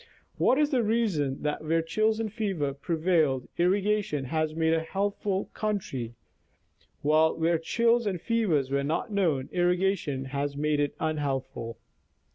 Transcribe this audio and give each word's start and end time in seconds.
What 0.39 0.57
is 0.57 0.71
the 0.71 0.81
reason 0.81 1.43
that 1.43 1.63
where 1.63 1.83
chills 1.83 2.19
and 2.19 2.33
fever 2.33 2.73
pre 2.73 2.95
vailed, 2.95 3.47
irrigation 3.59 4.25
has 4.25 4.55
made 4.55 4.73
a 4.73 4.79
healthful 4.81 5.51
country, 5.53 6.15
while 7.03 7.37
where 7.37 7.59
chills 7.59 8.07
and 8.07 8.19
fevers 8.19 8.71
were 8.71 8.83
not 8.83 9.13
known, 9.13 9.47
irrigation 9.51 10.25
has 10.33 10.57
made 10.57 10.79
it 10.79 10.95
unhealthful 10.99 11.77